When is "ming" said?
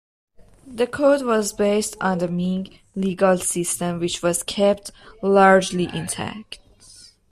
2.27-2.79